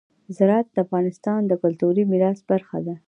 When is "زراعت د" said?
0.35-0.77